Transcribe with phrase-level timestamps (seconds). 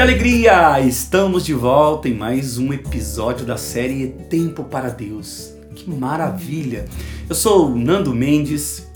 [0.00, 0.80] Que alegria!
[0.80, 5.52] Estamos de volta em mais um episódio da série Tempo para Deus.
[5.74, 6.86] Que maravilha!
[7.28, 8.90] Eu sou Nando Mendes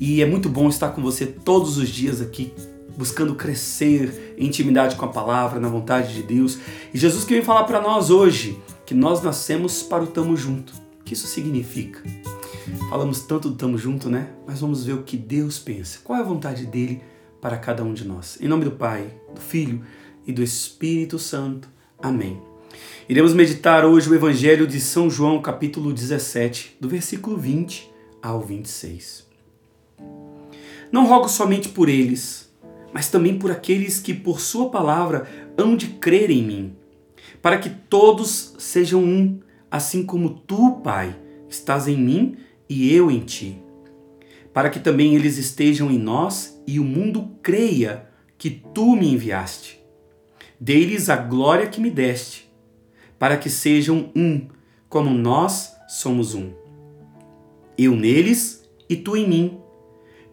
[0.00, 2.52] e é muito bom estar com você todos os dias aqui,
[2.96, 6.58] buscando crescer em intimidade com a palavra, na vontade de Deus.
[6.92, 10.72] E Jesus que vem falar para nós hoje que nós nascemos para o tamo junto.
[11.00, 12.02] O que isso significa?
[12.90, 14.30] Falamos tanto do tamo junto, né?
[14.44, 16.00] Mas vamos ver o que Deus pensa.
[16.02, 17.00] Qual é a vontade dele
[17.40, 18.36] para cada um de nós?
[18.40, 19.84] Em nome do Pai, do Filho
[20.28, 21.70] e do Espírito Santo.
[21.98, 22.40] Amém.
[23.08, 27.90] Iremos meditar hoje o Evangelho de São João, capítulo 17, do versículo 20
[28.22, 29.26] ao 26.
[30.92, 32.52] Não rogo somente por eles,
[32.92, 36.76] mas também por aqueles que, por Sua palavra, hão de crer em mim,
[37.40, 39.40] para que todos sejam um,
[39.70, 41.18] assim como tu, Pai,
[41.48, 42.36] estás em mim
[42.68, 43.58] e eu em ti.
[44.52, 49.78] Para que também eles estejam em nós e o mundo creia que tu me enviaste.
[50.60, 52.50] Dei-lhes a glória que me deste,
[53.16, 54.48] para que sejam um,
[54.88, 56.50] como nós somos um.
[57.76, 59.58] Eu neles e tu em mim,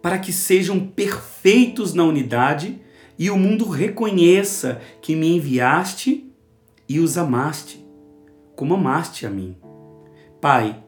[0.02, 2.80] para que sejam perfeitos na unidade
[3.20, 6.32] e o mundo reconheça que me enviaste
[6.90, 7.86] e os amaste,
[8.56, 9.56] como amaste a mim.
[10.42, 10.84] Pai,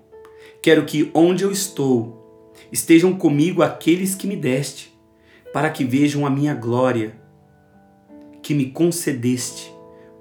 [0.63, 4.97] quero que onde eu estou estejam comigo aqueles que me deste,
[5.53, 7.26] para que vejam a minha glória
[8.47, 9.73] que me concedeste,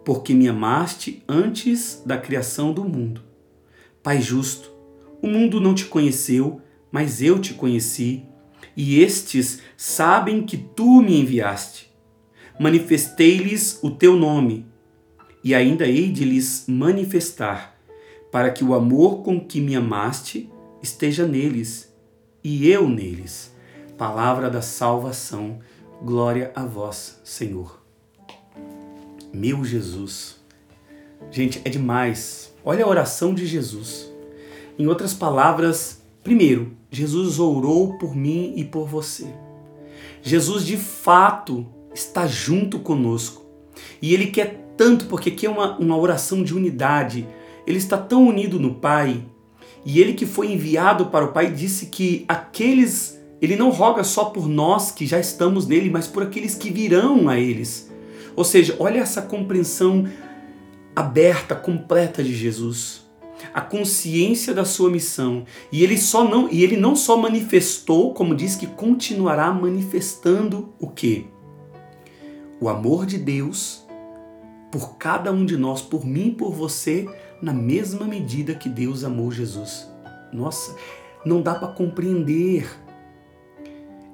[0.05, 3.23] porque me amaste antes da criação do mundo.
[4.03, 4.73] Pai justo,
[5.23, 6.61] o mundo não te conheceu,
[6.91, 8.25] mas eu te conheci,
[8.77, 11.89] e estes sabem que tu me enviaste.
[12.59, 14.67] Manifestei-lhes o teu nome,
[15.45, 17.79] e ainda hei de lhes manifestar,
[18.33, 20.51] para que o amor com que me amaste
[20.83, 21.95] esteja neles,
[22.43, 23.55] e eu neles.
[23.97, 25.61] Palavra da salvação.
[26.03, 27.86] Glória a vós, Senhor.
[29.37, 30.37] Meu Jesus.
[31.31, 32.55] Gente, é demais.
[32.65, 34.11] Olha a oração de Jesus.
[34.79, 39.27] Em outras palavras, primeiro, Jesus orou por mim e por você.
[40.23, 43.45] Jesus de fato está junto conosco.
[44.01, 47.29] E Ele quer tanto, porque aqui é uma, uma oração de unidade.
[47.67, 49.23] Ele está tão unido no Pai.
[49.85, 53.21] E Ele que foi enviado para o Pai disse que aqueles.
[53.43, 57.29] Ele não roga só por nós que já estamos nele, mas por aqueles que virão
[57.29, 57.95] a eles.
[58.37, 60.07] Ou seja, olha essa compreensão
[60.95, 63.05] aberta, completa de Jesus.
[63.53, 65.45] A consciência da sua missão.
[65.73, 70.89] E ele só não, e ele não só manifestou, como diz que continuará manifestando o
[70.89, 71.25] quê?
[72.61, 73.87] O amor de Deus
[74.71, 77.09] por cada um de nós, por mim e por você,
[77.41, 79.89] na mesma medida que Deus amou Jesus.
[80.33, 80.77] Nossa,
[81.25, 82.69] não dá para compreender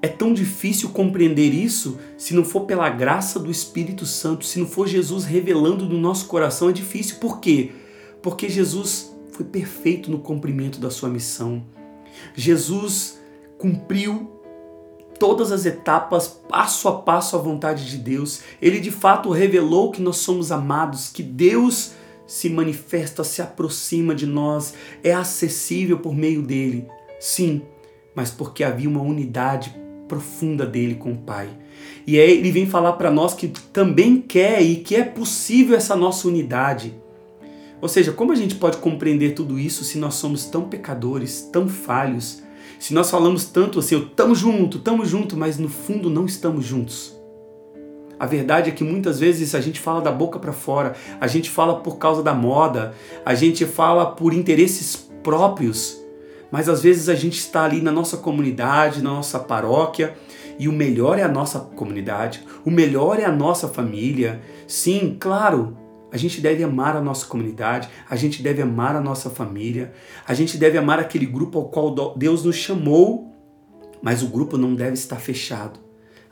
[0.02, 4.66] é tão difícil compreender isso se não for pela graça do Espírito Santo, se não
[4.66, 7.18] for Jesus revelando no nosso coração, é difícil.
[7.20, 7.70] Por quê?
[8.20, 11.64] Porque Jesus foi perfeito no cumprimento da sua missão.
[12.34, 13.20] Jesus
[13.56, 14.28] cumpriu
[15.20, 18.40] todas as etapas, passo a passo, à vontade de Deus.
[18.60, 21.92] Ele de fato revelou que nós somos amados, que Deus
[22.26, 24.74] se manifesta, se aproxima de nós,
[25.04, 26.88] é acessível por meio dele.
[27.20, 27.62] Sim,
[28.16, 31.48] mas porque havia uma unidade profunda dele com o Pai.
[32.06, 35.94] E aí ele vem falar para nós que também quer e que é possível essa
[35.94, 36.94] nossa unidade.
[37.80, 41.68] Ou seja, como a gente pode compreender tudo isso se nós somos tão pecadores, tão
[41.68, 42.42] falhos?
[42.78, 46.64] Se nós falamos tanto assim, eu tamo junto, tamo junto, mas no fundo não estamos
[46.64, 47.16] juntos.
[48.18, 51.50] A verdade é que muitas vezes a gente fala da boca para fora, a gente
[51.50, 56.01] fala por causa da moda, a gente fala por interesses próprios,
[56.52, 60.14] mas às vezes a gente está ali na nossa comunidade, na nossa paróquia,
[60.58, 64.42] e o melhor é a nossa comunidade, o melhor é a nossa família.
[64.68, 65.78] Sim, claro,
[66.12, 69.94] a gente deve amar a nossa comunidade, a gente deve amar a nossa família,
[70.28, 73.32] a gente deve amar aquele grupo ao qual Deus nos chamou,
[74.02, 75.80] mas o grupo não deve estar fechado.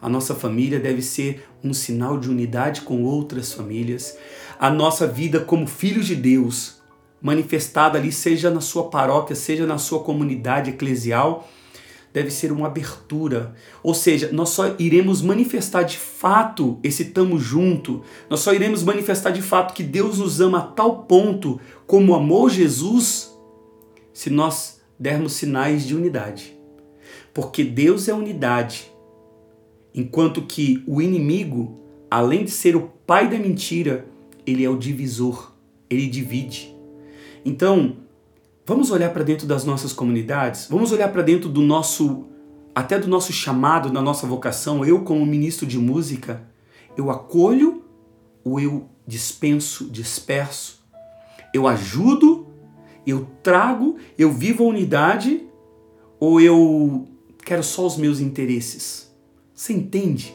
[0.03, 4.19] A nossa família deve ser um sinal de unidade com outras famílias.
[4.59, 6.80] A nossa vida como filhos de Deus
[7.21, 11.49] manifestada ali, seja na sua paróquia, seja na sua comunidade eclesial,
[12.13, 13.55] deve ser uma abertura.
[13.83, 19.31] Ou seja, nós só iremos manifestar de fato esse tamo junto, nós só iremos manifestar
[19.31, 23.31] de fato que Deus nos ama a tal ponto como amou Jesus,
[24.13, 26.57] se nós dermos sinais de unidade.
[27.33, 28.91] Porque Deus é unidade,
[29.95, 31.79] enquanto que o inimigo,
[32.11, 34.07] além de ser o pai da mentira,
[34.47, 35.53] ele é o divisor,
[35.89, 36.80] ele divide.
[37.45, 37.97] Então,
[38.67, 42.27] vamos olhar para dentro das nossas comunidades, vamos olhar para dentro do nosso,
[42.75, 44.85] até do nosso chamado, da nossa vocação.
[44.85, 46.43] Eu, como ministro de música,
[46.97, 47.85] eu acolho
[48.45, 50.81] ou eu dispenso, disperso?
[51.53, 52.47] Eu ajudo,
[53.07, 55.47] eu trago, eu vivo a unidade
[56.19, 57.09] ou eu
[57.45, 59.11] quero só os meus interesses?
[59.55, 60.35] Você entende?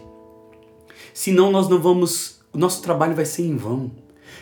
[1.14, 3.92] Senão nós não vamos, o nosso trabalho vai ser em vão.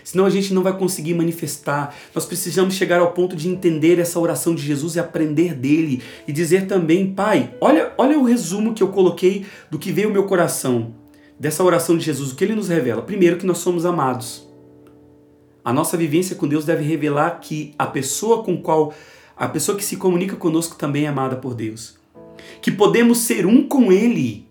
[0.03, 1.95] Senão a gente não vai conseguir manifestar.
[2.13, 6.31] Nós precisamos chegar ao ponto de entender essa oração de Jesus e aprender dele e
[6.31, 10.25] dizer também, Pai, olha, olha o resumo que eu coloquei do que veio ao meu
[10.25, 10.93] coração
[11.39, 13.01] dessa oração de Jesus, o que ele nos revela?
[13.01, 14.47] Primeiro que nós somos amados.
[15.63, 18.93] A nossa vivência com Deus deve revelar que a pessoa com qual
[19.35, 21.97] a pessoa que se comunica conosco também é amada por Deus.
[22.61, 24.47] Que podemos ser um com ele.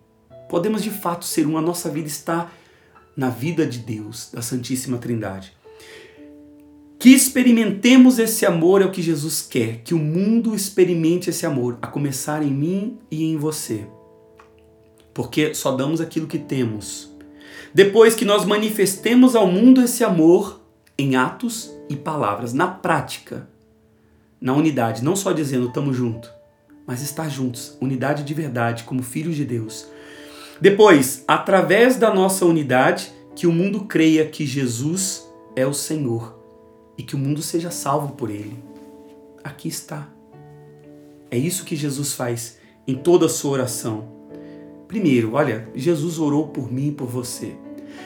[0.48, 2.50] Podemos de fato ser um, a nossa vida está
[3.16, 5.52] na vida de Deus, da Santíssima Trindade.
[6.98, 11.78] Que experimentemos esse amor é o que Jesus quer, que o mundo experimente esse amor,
[11.82, 13.86] a começar em mim e em você.
[15.12, 17.10] Porque só damos aquilo que temos.
[17.74, 20.60] Depois que nós manifestemos ao mundo esse amor
[20.96, 23.48] em atos e palavras, na prática,
[24.40, 26.30] na unidade, não só dizendo estamos juntos,
[26.86, 29.86] mas estar juntos, unidade de verdade, como filhos de Deus.
[30.62, 36.38] Depois, através da nossa unidade, que o mundo creia que Jesus é o Senhor
[36.96, 38.62] e que o mundo seja salvo por ele.
[39.42, 40.08] Aqui está.
[41.28, 44.04] É isso que Jesus faz em toda a sua oração.
[44.86, 47.56] Primeiro, olha, Jesus orou por mim e por você.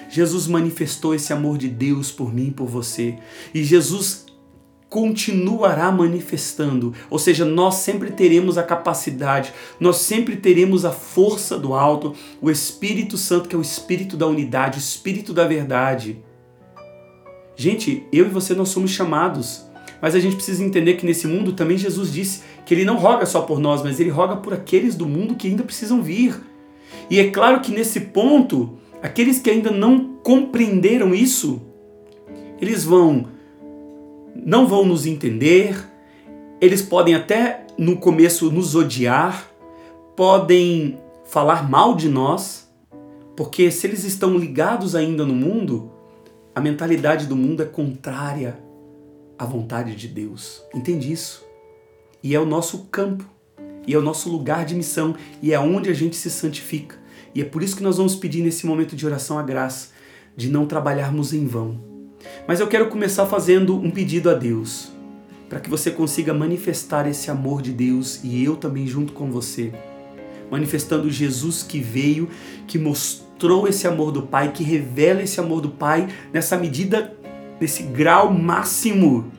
[0.08, 3.18] Jesus manifestou esse amor de Deus por mim e por você.
[3.52, 4.24] E Jesus
[4.88, 11.74] continuará manifestando, ou seja, nós sempre teremos a capacidade, nós sempre teremos a força do
[11.74, 16.22] alto, o Espírito Santo, que é o Espírito da unidade, o Espírito da verdade.
[17.56, 19.66] Gente, eu e você nós somos chamados,
[20.00, 23.26] mas a gente precisa entender que nesse mundo também Jesus disse que ele não roga
[23.26, 26.38] só por nós, mas ele roga por aqueles do mundo que ainda precisam vir.
[27.10, 31.62] E é claro que nesse ponto, aqueles que ainda não compreenderam isso,
[32.60, 33.35] eles vão
[34.44, 35.76] não vão nos entender,
[36.60, 39.50] eles podem até no começo nos odiar,
[40.14, 42.70] podem falar mal de nós,
[43.36, 45.90] porque se eles estão ligados ainda no mundo,
[46.54, 48.58] a mentalidade do mundo é contrária
[49.38, 50.62] à vontade de Deus.
[50.74, 51.44] Entende isso?
[52.22, 53.24] E é o nosso campo,
[53.86, 56.96] e é o nosso lugar de missão, e é onde a gente se santifica.
[57.34, 59.90] E é por isso que nós vamos pedir nesse momento de oração a graça
[60.34, 61.95] de não trabalharmos em vão
[62.46, 64.92] mas eu quero começar fazendo um pedido a Deus,
[65.48, 69.72] para que você consiga manifestar esse amor de Deus e eu também junto com você.
[70.50, 72.28] Manifestando Jesus que veio,
[72.66, 77.16] que mostrou esse amor do Pai, que revela esse amor do Pai nessa medida,
[77.60, 79.30] nesse grau máximo,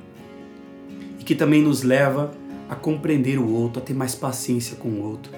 [1.19, 2.31] e que também nos leva
[2.69, 5.31] a compreender o outro, a ter mais paciência com o outro.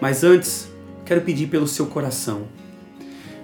[0.00, 0.68] Mas antes,
[1.04, 2.46] quero pedir pelo seu coração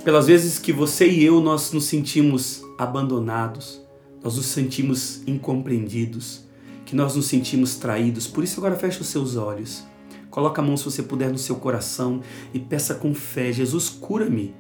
[0.05, 3.81] pelas vezes que você e eu nós nos sentimos abandonados,
[4.23, 6.45] nós nos sentimos incompreendidos,
[6.85, 8.27] que nós nos sentimos traídos.
[8.27, 9.85] Por isso agora feche os seus olhos.
[10.31, 12.21] Coloca a mão se você puder no seu coração
[12.55, 14.55] e peça com fé: Jesus, cura-me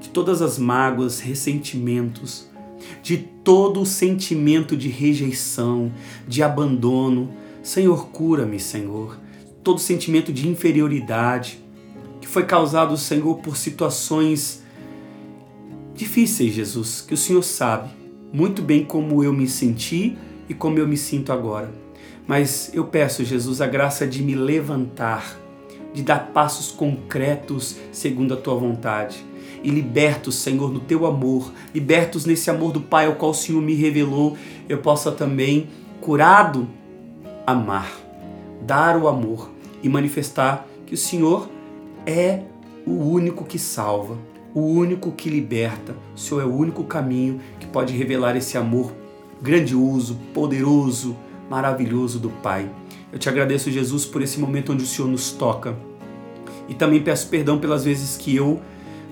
[0.00, 2.46] de todas as mágoas, ressentimentos,
[3.02, 5.92] de todo o sentimento de rejeição,
[6.28, 7.30] de abandono.
[7.62, 9.18] Senhor, cura-me, Senhor.
[9.64, 11.64] Todo sentimento de inferioridade
[12.20, 14.62] que foi causado, Senhor, por situações
[15.96, 17.90] difíceis, Jesus, que o Senhor sabe
[18.32, 20.16] muito bem como eu me senti
[20.48, 21.72] e como eu me sinto agora.
[22.26, 25.38] Mas eu peço, Jesus, a graça de me levantar,
[25.94, 29.24] de dar passos concretos segundo a tua vontade.
[29.62, 33.62] E libertos, Senhor, no teu amor, libertos nesse amor do Pai ao qual o Senhor
[33.62, 34.36] me revelou,
[34.68, 35.68] eu possa também,
[36.00, 36.68] curado,
[37.46, 37.90] amar,
[38.60, 39.50] dar o amor
[39.82, 41.48] e manifestar que o Senhor
[42.04, 42.42] é
[42.86, 44.18] o único que salva,
[44.56, 45.94] o único que liberta.
[46.14, 48.90] O Senhor é o único caminho que pode revelar esse amor
[49.42, 51.14] grandioso, poderoso,
[51.50, 52.70] maravilhoso do Pai.
[53.12, 55.76] Eu te agradeço, Jesus, por esse momento onde o Senhor nos toca.
[56.70, 58.62] E também peço perdão pelas vezes que eu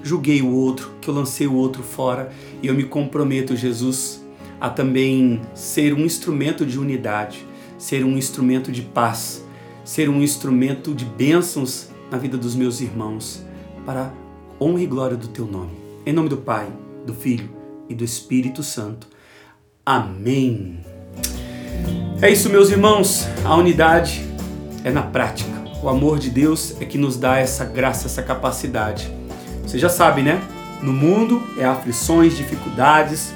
[0.02, 2.32] julguei o outro, que eu lancei o outro fora.
[2.62, 4.24] E eu me comprometo, Jesus,
[4.58, 7.46] a também ser um instrumento de unidade,
[7.76, 9.44] ser um instrumento de paz,
[9.84, 13.44] ser um instrumento de bênçãos na vida dos meus irmãos,
[13.84, 14.23] para
[14.60, 15.72] honra e glória do teu nome.
[16.06, 16.68] Em nome do Pai,
[17.06, 17.50] do Filho
[17.88, 19.06] e do Espírito Santo.
[19.84, 20.80] Amém.
[22.22, 23.26] É isso, meus irmãos.
[23.44, 24.24] A unidade
[24.84, 25.52] é na prática.
[25.82, 29.12] O amor de Deus é que nos dá essa graça, essa capacidade.
[29.62, 30.40] Você já sabe, né?
[30.82, 33.32] No mundo é aflições, dificuldades,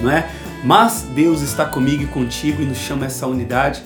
[0.00, 0.28] não é?
[0.64, 3.82] Mas Deus está comigo e contigo e nos chama essa unidade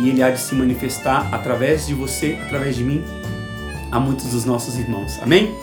[0.00, 3.02] e Ele há de se manifestar através de você, através de mim,
[3.90, 5.18] a muitos dos nossos irmãos.
[5.22, 5.54] Amém?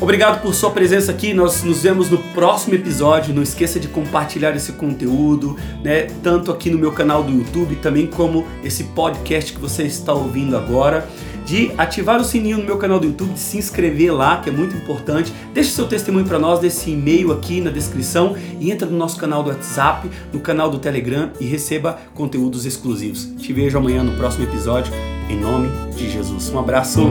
[0.00, 1.34] Obrigado por sua presença aqui.
[1.34, 3.34] Nós nos vemos no próximo episódio.
[3.34, 6.06] Não esqueça de compartilhar esse conteúdo, né?
[6.22, 10.56] Tanto aqui no meu canal do YouTube, também como esse podcast que você está ouvindo
[10.56, 11.06] agora
[11.44, 14.52] de ativar o sininho no meu canal do YouTube, de se inscrever lá, que é
[14.52, 15.32] muito importante.
[15.52, 19.42] Deixe seu testemunho para nós desse e-mail aqui na descrição e entra no nosso canal
[19.42, 23.28] do WhatsApp, no canal do Telegram e receba conteúdos exclusivos.
[23.36, 24.92] Te vejo amanhã no próximo episódio,
[25.28, 26.48] em nome de Jesus.
[26.50, 27.10] Um abraço.